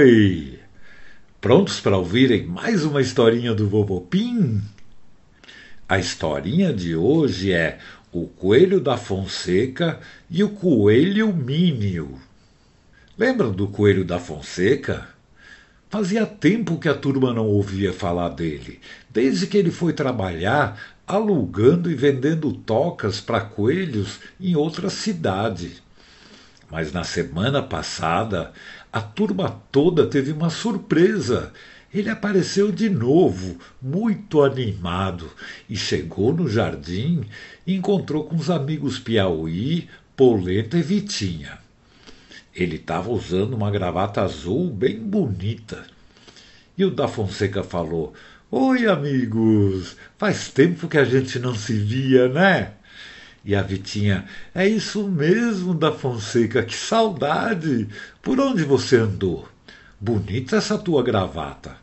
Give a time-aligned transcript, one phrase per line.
[0.00, 0.58] Oi!
[1.42, 4.62] Prontos para ouvirem mais uma historinha do Vovô Pim?
[5.86, 7.78] A historinha de hoje é
[8.10, 10.00] O Coelho da Fonseca
[10.30, 12.18] e o Coelho Mínio.
[13.18, 15.06] Lembram do Coelho da Fonseca?
[15.90, 18.80] Fazia tempo que a turma não ouvia falar dele,
[19.10, 25.82] desde que ele foi trabalhar alugando e vendendo tocas para coelhos em outra cidade.
[26.70, 28.52] Mas na semana passada,
[28.92, 31.52] a turma toda teve uma surpresa.
[31.92, 35.30] Ele apareceu de novo, muito animado,
[35.68, 37.22] e chegou no jardim
[37.66, 41.58] e encontrou com os amigos Piauí, Polenta e Vitinha.
[42.54, 45.84] Ele estava usando uma gravata azul bem bonita.
[46.76, 48.12] E o da Fonseca falou:
[48.50, 49.96] Oi, amigos!
[50.18, 52.72] Faz tempo que a gente não se via, né?
[53.42, 57.88] E a Vitinha, é isso mesmo, da Fonseca, que saudade!
[58.20, 59.48] Por onde você andou?
[59.98, 61.76] Bonita essa tua gravata.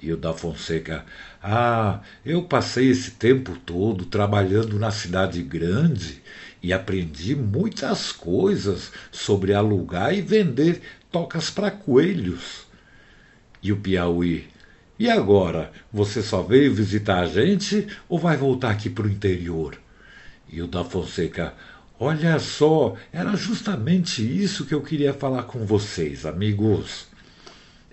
[0.00, 1.06] E o da Fonseca,
[1.42, 6.22] ah, eu passei esse tempo todo trabalhando na cidade grande
[6.62, 12.66] e aprendi muitas coisas sobre alugar e vender tocas para coelhos.
[13.62, 14.46] E o Piauí,
[14.98, 19.83] e agora, você só veio visitar a gente ou vai voltar aqui para o interior?
[20.54, 21.52] E o da Fonseca,
[21.98, 27.08] olha só, era justamente isso que eu queria falar com vocês, amigos.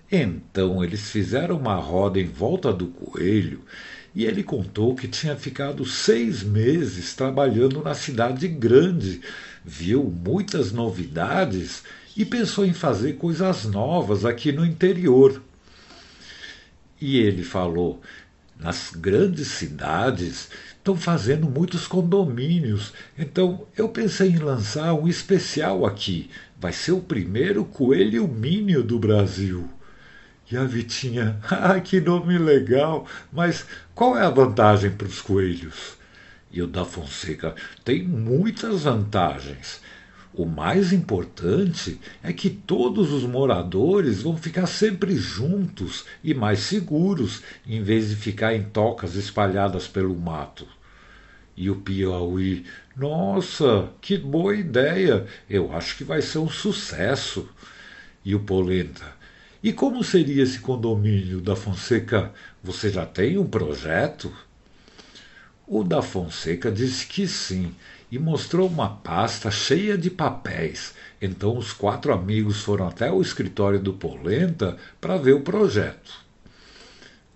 [0.08, 3.62] Então eles fizeram uma roda em volta do coelho
[4.14, 9.20] e ele contou que tinha ficado seis meses trabalhando na cidade grande,
[9.64, 11.82] viu muitas novidades
[12.16, 15.42] e pensou em fazer coisas novas aqui no interior.
[17.00, 18.00] E ele falou:
[18.62, 22.92] nas grandes cidades estão fazendo muitos condomínios.
[23.18, 26.30] Então eu pensei em lançar um especial aqui.
[26.58, 29.68] Vai ser o primeiro coelho mínio do Brasil.
[30.50, 33.06] E a Vitinha, ah, que nome legal!
[33.32, 35.96] Mas qual é a vantagem para os coelhos?
[36.50, 37.54] E o da Fonseca,
[37.84, 39.80] tem muitas vantagens.
[40.34, 47.42] O mais importante é que todos os moradores vão ficar sempre juntos e mais seguros,
[47.66, 50.66] em vez de ficar em tocas espalhadas pelo mato.
[51.54, 52.64] E o Piauí,
[52.96, 55.26] nossa, que boa ideia!
[55.50, 57.46] Eu acho que vai ser um sucesso.
[58.24, 59.04] E o Polenta,
[59.62, 62.32] e como seria esse condomínio da Fonseca?
[62.64, 64.32] Você já tem um projeto?
[65.66, 67.74] O da Fonseca disse que sim
[68.12, 70.94] e mostrou uma pasta cheia de papéis.
[71.18, 76.12] Então os quatro amigos foram até o escritório do Polenta para ver o projeto.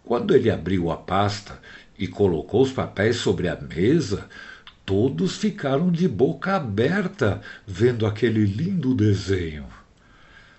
[0.05, 1.59] Quando ele abriu a pasta
[1.99, 4.29] e colocou os papéis sobre a mesa,
[4.85, 9.65] todos ficaram de boca aberta vendo aquele lindo desenho.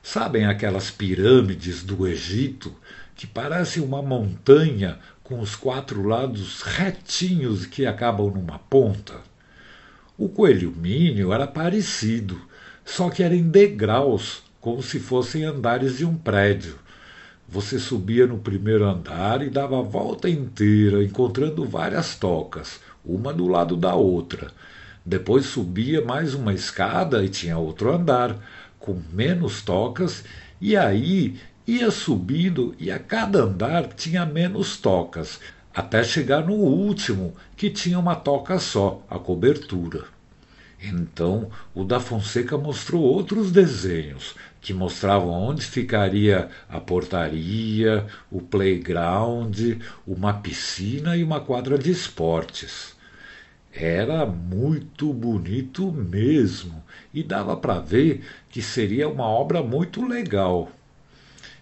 [0.01, 2.73] Sabem aquelas pirâmides do Egito
[3.15, 9.26] que parecem uma montanha com os quatro lados retinhos que acabam numa ponta?
[10.19, 12.41] O coelho mínimo era parecido,
[12.83, 16.79] só que era em degraus, como se fossem andares de um prédio.
[17.47, 23.47] Você subia no primeiro andar e dava a volta inteira, encontrando várias tocas, uma do
[23.47, 24.47] lado da outra.
[25.05, 28.35] Depois subia mais uma escada e tinha outro andar,
[28.79, 30.23] com menos tocas,
[30.59, 35.39] e aí ia subindo e a cada andar tinha menos tocas,
[35.77, 40.05] até chegar no último, que tinha uma toca só, a cobertura.
[40.81, 49.55] Então o da Fonseca mostrou outros desenhos que mostravam onde ficaria a portaria, o playground,
[50.07, 52.95] uma piscina e uma quadra de esportes.
[53.71, 56.83] Era muito bonito mesmo
[57.13, 60.71] e dava para ver que seria uma obra muito legal.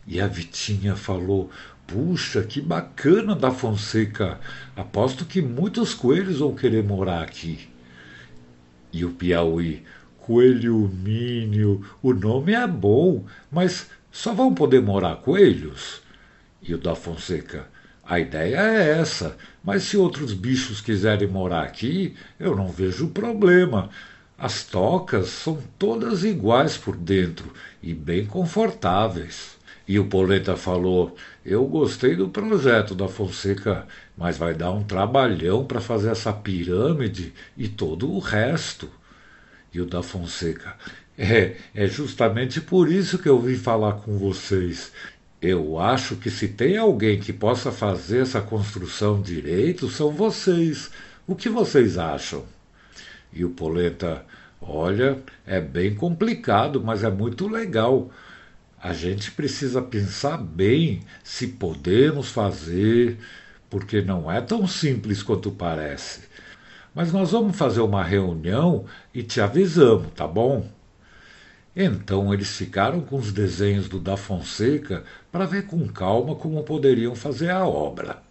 [0.08, 1.50] E a Vitinha falou:
[1.88, 4.40] Puxa, que bacana da Fonseca!
[4.76, 7.70] Aposto que muitos coelhos vão querer morar aqui.
[8.92, 9.84] E o Piauí:
[10.18, 16.02] Coelho Mínio, o nome é bom, mas só vão poder morar coelhos?
[16.62, 17.68] E o da Fonseca:
[18.04, 23.92] A ideia é essa, mas se outros bichos quiserem morar aqui, eu não vejo problema.
[24.38, 29.55] As tocas são todas iguais por dentro e bem confortáveis.
[29.88, 31.16] E o Polenta falou:
[31.46, 33.88] Eu gostei do projeto da Fonseca,
[34.18, 38.90] mas vai dar um trabalhão para fazer essa pirâmide e todo o resto.
[39.74, 40.76] E o da Fonseca:
[41.18, 44.92] É, é justamente por isso que eu vim falar com vocês.
[45.42, 50.90] Eu acho que se tem alguém que possa fazer essa construção direito, são vocês.
[51.28, 52.44] O que vocês acham?
[53.32, 54.26] E o Polenta:
[54.60, 58.10] Olha, é bem complicado, mas é muito legal.
[58.86, 63.18] A gente precisa pensar bem se podemos fazer,
[63.68, 66.26] porque não é tão simples quanto parece.
[66.94, 70.70] Mas nós vamos fazer uma reunião e te avisamos, tá bom?
[71.76, 77.16] Então eles ficaram com os desenhos do da Fonseca para ver com calma como poderiam
[77.16, 78.22] fazer a obra.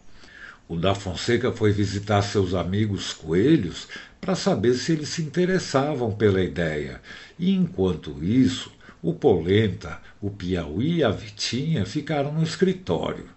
[0.69, 3.89] O da Fonseca foi visitar seus amigos coelhos
[4.21, 7.01] para saber se eles se interessavam pela ideia,
[7.37, 8.71] e enquanto isso,
[9.05, 13.29] o Polenta, o Piauí e a Vitinha ficaram no escritório.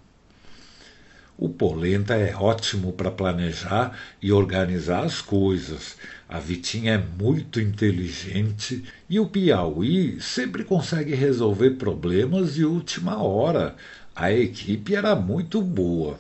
[1.38, 5.98] O Polenta é ótimo para planejar e organizar as coisas.
[6.30, 13.76] A Vitinha é muito inteligente e o Piauí sempre consegue resolver problemas de última hora.
[14.16, 16.18] A equipe era muito boa.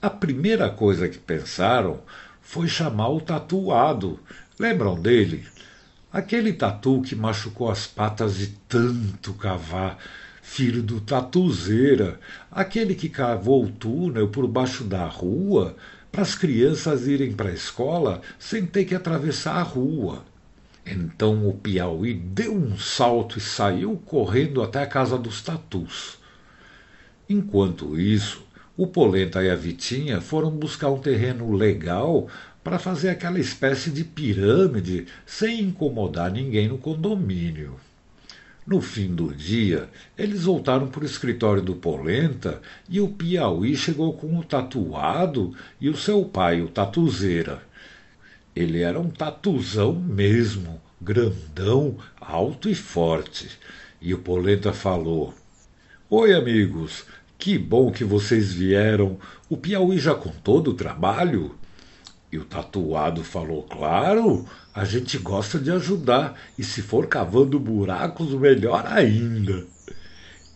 [0.00, 2.00] A primeira coisa que pensaram
[2.40, 4.18] foi chamar o tatuado.
[4.58, 5.44] Lembram dele?
[6.16, 9.98] Aquele tatu que machucou as patas de tanto cavar,
[10.40, 12.18] filho do tatuzeira,
[12.50, 15.76] aquele que cavou o túnel por baixo da rua
[16.10, 20.24] para as crianças irem para a escola sem ter que atravessar a rua.
[20.86, 26.16] Então o Piauí deu um salto e saiu correndo até a casa dos tatus.
[27.28, 28.42] Enquanto isso,
[28.74, 32.26] o Polenta e a Vitinha foram buscar um terreno legal
[32.66, 37.76] para fazer aquela espécie de pirâmide sem incomodar ninguém no condomínio.
[38.66, 44.14] No fim do dia, eles voltaram para o escritório do Polenta e o Piauí chegou
[44.14, 47.62] com o tatuado e o seu pai, o tatuzeira.
[48.52, 53.48] Ele era um tatuzão mesmo, grandão, alto e forte.
[54.02, 55.32] E o Polenta falou:
[56.10, 57.04] Oi, amigos,
[57.38, 59.20] que bom que vocês vieram.
[59.48, 61.54] O Piauí já contou do trabalho?
[62.36, 64.44] E o tatuado falou: Claro,
[64.74, 69.64] a gente gosta de ajudar, e se for cavando buracos, melhor ainda.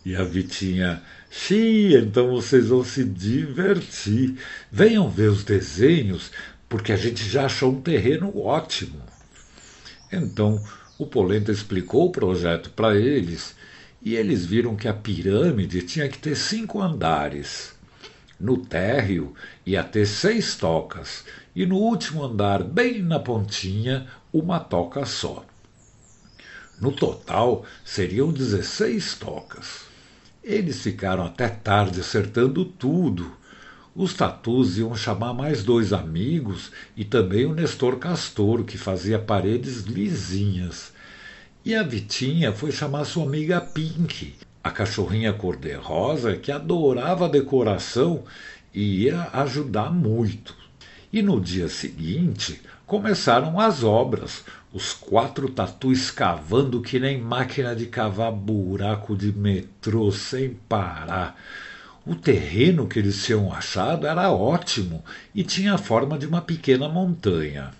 [0.05, 4.35] E a Vitinha: Sim, então vocês vão se divertir.
[4.71, 6.31] Venham ver os desenhos,
[6.69, 9.01] porque a gente já achou um terreno ótimo.
[10.11, 10.63] Então
[10.99, 13.55] o Polenta explicou o projeto para eles
[14.03, 17.73] e eles viram que a pirâmide tinha que ter cinco andares.
[18.39, 21.23] No térreo ia ter seis tocas
[21.55, 25.43] e no último andar, bem na pontinha, uma toca só.
[26.79, 29.81] No total, seriam 16 tocas.
[30.43, 33.31] Eles ficaram até tarde acertando tudo.
[33.93, 39.81] Os tatus iam chamar mais dois amigos e também o Nestor Castor, que fazia paredes
[39.81, 40.93] lisinhas.
[41.63, 44.33] E a Vitinha foi chamar sua amiga Pink,
[44.63, 48.23] a cachorrinha cor-de-rosa que adorava a decoração
[48.73, 50.60] e ia ajudar muito.
[51.13, 57.85] E no dia seguinte começaram as obras, os quatro tatus cavando que nem máquina de
[57.85, 61.37] cavar buraco de metrô sem parar.
[62.05, 65.03] O terreno que eles tinham achado era ótimo
[65.35, 67.71] e tinha a forma de uma pequena montanha.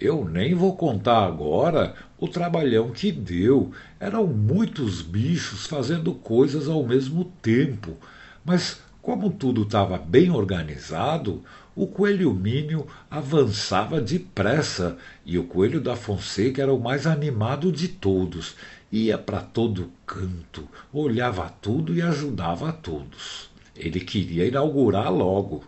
[0.00, 3.70] Eu nem vou contar agora o trabalhão que deu.
[4.00, 7.96] Eram muitos bichos fazendo coisas ao mesmo tempo,
[8.44, 11.42] mas como tudo estava bem organizado,
[11.76, 17.88] o coelho Mínio avançava depressa e o coelho da Fonseca era o mais animado de
[17.88, 18.54] todos.
[18.92, 23.50] Ia para todo canto, olhava tudo e ajudava a todos.
[23.74, 25.64] Ele queria inaugurar logo.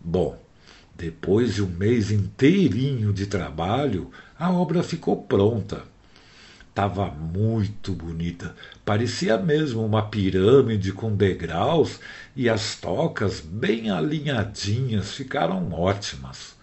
[0.00, 0.38] Bom,
[0.94, 5.82] depois de um mês inteirinho de trabalho, a obra ficou pronta.
[6.74, 8.52] Estava muito bonita.
[8.84, 12.00] Parecia mesmo uma pirâmide com degraus
[12.34, 16.56] e as tocas bem alinhadinhas ficaram ótimas.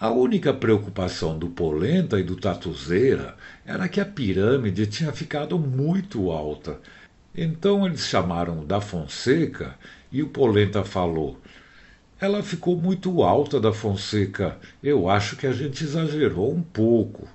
[0.00, 3.36] A única preocupação do Polenta e do Tatuzeira
[3.66, 6.80] era que a pirâmide tinha ficado muito alta.
[7.36, 9.74] Então eles chamaram o da Fonseca
[10.10, 11.38] e o Polenta falou:
[12.18, 14.56] Ela ficou muito alta da Fonseca.
[14.82, 17.28] Eu acho que a gente exagerou um pouco.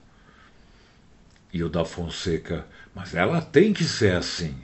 [1.52, 4.56] E o da Fonseca, mas ela tem que ser assim.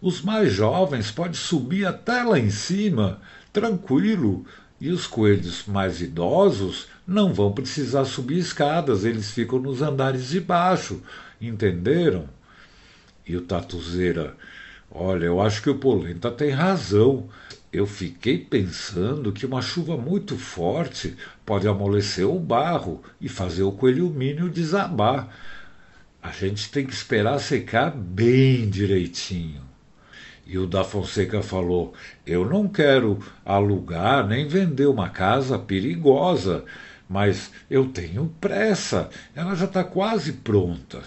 [0.00, 3.20] Os mais jovens podem subir até lá em cima,
[3.52, 4.44] tranquilo,
[4.80, 10.40] e os coelhos mais idosos não vão precisar subir escadas, eles ficam nos andares de
[10.40, 11.02] baixo,
[11.40, 12.28] entenderam?
[13.26, 14.36] E o Tatuzeira,
[14.90, 17.28] olha, eu acho que o Polenta tem razão.
[17.70, 23.72] Eu fiquei pensando que uma chuva muito forte pode amolecer o barro e fazer o
[23.72, 25.28] coelho mínimo desabar.
[26.22, 29.62] A gente tem que esperar secar bem direitinho.
[30.46, 31.94] E o da Fonseca falou:
[32.26, 36.64] Eu não quero alugar nem vender uma casa perigosa,
[37.08, 41.02] mas eu tenho pressa, ela já está quase pronta.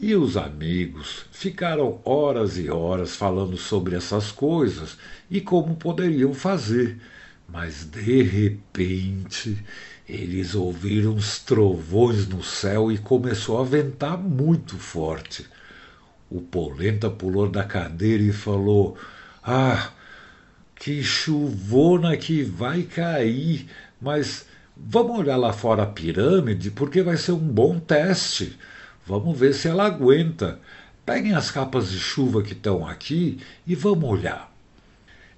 [0.00, 4.96] E os amigos ficaram horas e horas falando sobre essas coisas
[5.30, 7.00] e como poderiam fazer.
[7.48, 9.62] Mas de repente
[10.12, 15.46] eles ouviram uns trovões no céu e começou a ventar muito forte.
[16.28, 18.98] O polenta pulou da cadeira e falou:
[19.42, 19.90] Ah,
[20.76, 23.66] que chuvona que vai cair,
[23.98, 24.44] mas
[24.76, 28.58] vamos olhar lá fora a pirâmide porque vai ser um bom teste.
[29.06, 30.60] Vamos ver se ela aguenta.
[31.06, 34.51] Peguem as capas de chuva que estão aqui e vamos olhar.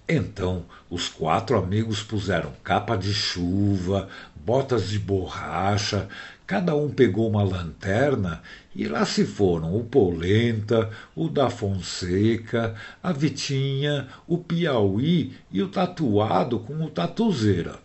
[0.08, 6.08] Então os quatro amigos puseram capa de chuva, botas de borracha,
[6.46, 8.42] cada um pegou uma lanterna
[8.76, 15.68] e lá se foram o Polenta, o da Fonseca, a Vitinha, o Piauí e o
[15.68, 17.78] Tatuado com o Tatuzeira.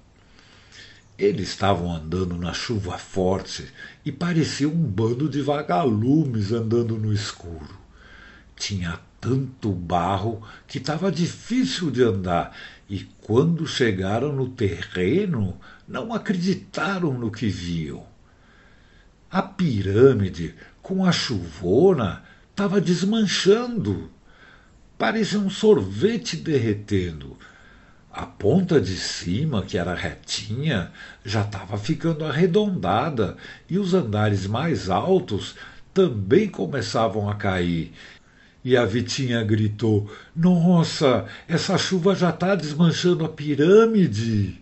[1.18, 3.72] Eles estavam andando na chuva forte
[4.06, 7.78] e parecia um bando de vagalumes andando no escuro.
[8.58, 12.56] Tinha tanto barro que estava difícil de andar,
[12.90, 18.06] e quando chegaram no terreno, não acreditaram no que viam.
[19.30, 24.10] A pirâmide, com a chuvona, estava desmanchando.
[24.98, 27.38] Parecia um sorvete derretendo
[28.12, 30.92] a ponta de cima, que era retinha,
[31.24, 33.38] já estava ficando arredondada
[33.70, 35.56] e os andares mais altos
[35.94, 37.94] também começavam a cair.
[38.70, 44.62] E a Vitinha gritou: Nossa, essa chuva já está desmanchando a pirâmide.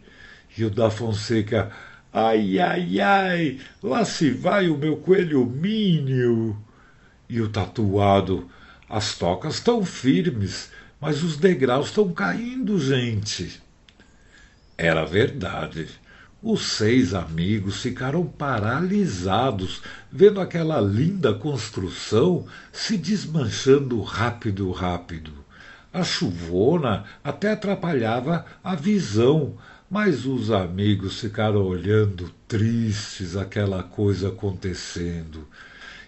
[0.58, 1.70] E o da Fonseca:
[2.14, 6.58] Ai, ai, ai, lá se vai o meu coelho mínio.
[7.28, 8.50] E o tatuado:
[8.90, 10.72] As tocas estão firmes,
[11.02, 13.62] mas os degraus estão caindo, gente.
[14.78, 15.86] Era verdade.
[16.50, 25.34] Os seis amigos ficaram paralisados vendo aquela linda construção se desmanchando rápido, rápido.
[25.92, 29.58] A chuvona até atrapalhava a visão,
[29.90, 35.46] mas os amigos ficaram olhando tristes aquela coisa acontecendo.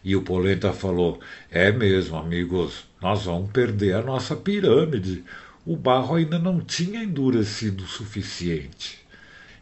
[0.01, 1.19] E o Polenta falou:
[1.51, 5.21] É mesmo, amigos, nós vamos perder a nossa pirâmide.
[5.65, 9.08] O barro ainda não tinha endurecido o suficiente.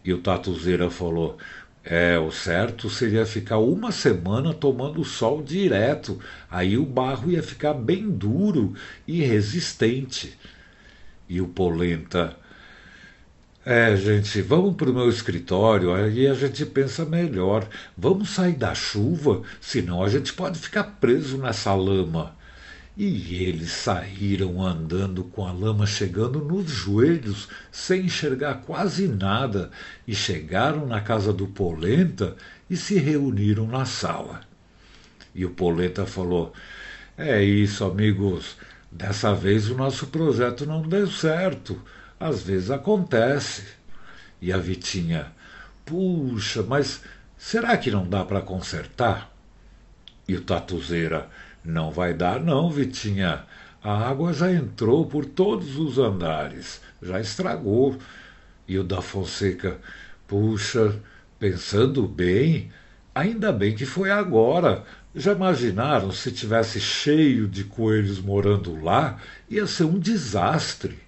[0.08, 1.38] E o Tatuzeira falou:
[1.84, 6.18] É, o certo seria ficar uma semana tomando sol direto.
[6.50, 8.74] Aí o barro ia ficar bem duro
[9.06, 10.38] e resistente.
[11.28, 12.38] E o Polenta.
[13.66, 17.68] É, gente, vamos para o meu escritório, aí a gente pensa melhor.
[17.98, 22.37] Vamos sair da chuva, senão a gente pode ficar preso nessa lama.
[23.00, 29.70] E eles saíram andando com a lama chegando nos joelhos, sem enxergar quase nada,
[30.08, 32.36] e chegaram na casa do Polenta
[32.68, 34.42] e se reuniram na sala.
[35.36, 36.52] E o Polenta falou:
[37.16, 38.58] É isso, amigos.
[38.92, 41.80] Dessa vez o nosso projeto não deu certo.
[42.20, 43.64] Às vezes acontece.
[44.42, 45.32] E a Vitinha,
[45.86, 47.04] puxa, mas
[47.38, 49.32] será que não dá para consertar?
[50.28, 51.30] E o Tatuzeira,
[51.64, 53.44] não vai dar não, Vitinha.
[53.84, 57.98] A água já entrou por todos os andares, já estragou.
[58.68, 59.78] E o da Fonseca,
[60.28, 60.96] puxa,
[61.40, 62.70] pensando bem,
[63.14, 64.84] ainda bem que foi agora.
[65.16, 69.20] Já imaginaram se tivesse cheio de coelhos morando lá?
[69.50, 71.00] Ia ser um desastre.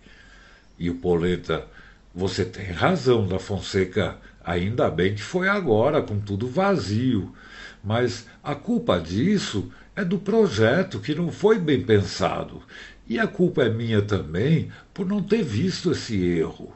[0.77, 1.67] E o Polenta,
[2.15, 4.17] você tem razão, da Fonseca.
[4.43, 7.35] Ainda bem que foi agora, com tudo vazio.
[7.83, 12.61] Mas a culpa disso é do projeto que não foi bem pensado.
[13.05, 16.73] E a culpa é minha também por não ter visto esse erro.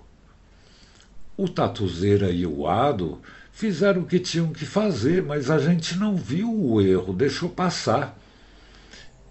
[1.37, 3.21] O Tatuzeira e o Ado
[3.53, 8.19] fizeram o que tinham que fazer, mas a gente não viu o erro, deixou passar.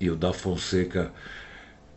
[0.01, 1.13] E o da Fonseca,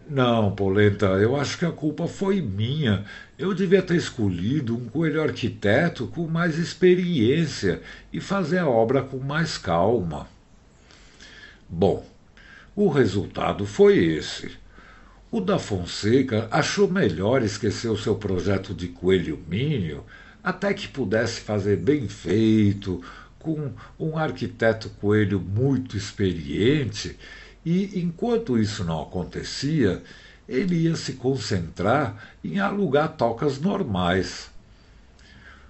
[0.10, 3.06] não, Polenta, eu acho que a culpa foi minha.
[3.40, 9.18] Eu devia ter escolhido um coelho arquiteto com mais experiência e fazer a obra com
[9.18, 10.35] mais calma.
[11.78, 12.06] Bom,
[12.74, 14.50] o resultado foi esse.
[15.30, 20.06] O da Fonseca achou melhor esquecer o seu projeto de coelho mínimo
[20.42, 23.04] até que pudesse fazer bem feito,
[23.38, 27.18] com um arquiteto coelho muito experiente
[27.66, 30.02] e enquanto isso não acontecia,
[30.48, 34.50] ele ia se concentrar em alugar tocas normais.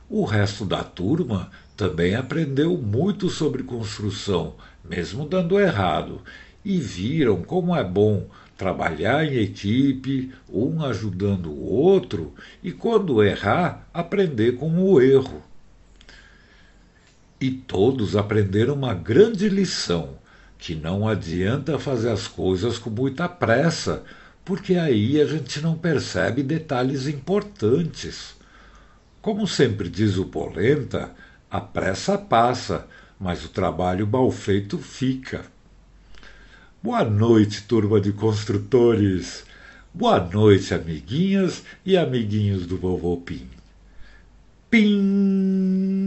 [0.08, 4.54] O resto da turma também aprendeu muito sobre construção,
[4.90, 6.22] mesmo dando errado,
[6.64, 8.28] e viram como é bom
[8.58, 15.44] trabalhar em equipe, um ajudando o outro, e quando errar, aprender com o erro.
[17.40, 20.18] E todos aprenderam uma grande lição
[20.58, 24.04] que não adianta fazer as coisas com muita pressa,
[24.44, 28.36] porque aí a gente não percebe detalhes importantes.
[29.22, 31.12] Como sempre diz o Polenta,
[31.52, 32.88] a pressa passa,
[33.20, 35.46] mas o trabalho mal feito fica.
[36.82, 39.44] Boa noite, turma de construtores.
[39.94, 43.48] Boa noite, amiguinhas e amiguinhos do Vovô Pim.
[44.70, 46.06] Pim!